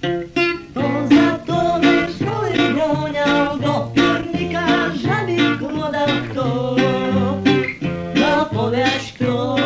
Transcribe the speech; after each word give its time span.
To 0.00 0.82
za 1.08 1.38
to 1.46 1.80
szkoły 2.14 2.52
goniał 2.74 3.58
do 3.58 3.92
piernika 3.94 4.66
żabik 4.94 5.60
młoda 5.74 6.06
kto 6.06 6.76
Zapowiedź 8.14 9.12
kto 9.14 9.56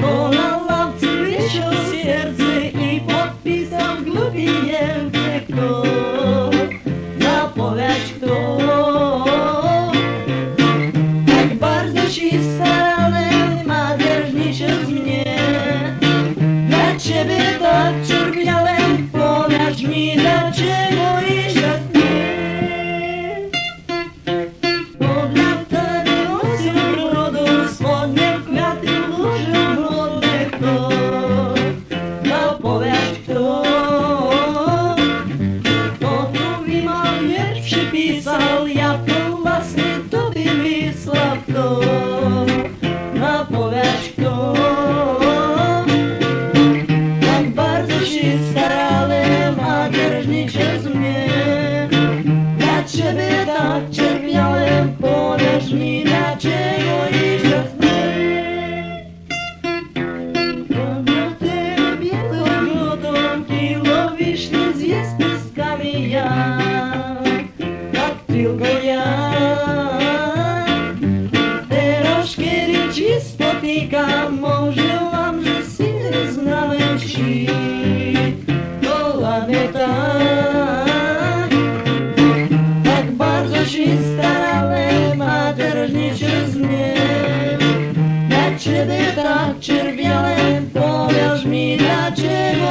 To 0.00 0.28
na 0.28 0.56
ławce 0.56 1.06
wysiął 1.06 1.72
serce 1.72 2.60
i 2.68 3.00
podpisał 3.00 3.96
głupi 4.04 4.48
tarcze 53.56 54.20
miałem, 54.20 54.96
podasz 54.96 55.72
mi 55.72 56.04
na 56.04 56.36
czego 56.36 57.08
iść 57.10 57.50
do 57.50 57.82
Вишни 64.18 64.72
с 65.04 65.14
песками 65.18 66.08
я, 66.08 67.18
открыл 67.92 68.58
я. 68.82 69.04
Дорожки 71.68 72.50
речи 72.66 73.20
спотыкам, 73.20 74.40
может 74.40 75.01
pewnie 85.92 86.16
się 86.16 86.48
zmieni. 86.48 87.72
Jak 88.30 88.60
się 88.60 88.86
tak 89.16 89.58
czerwione, 89.60 90.62
powiesz 90.74 91.44
mi 91.44 91.76
dlaczego. 91.76 92.61